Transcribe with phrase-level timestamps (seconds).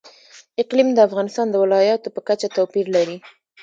[0.61, 3.17] اقلیم د افغانستان د ولایاتو په کچه توپیر لري.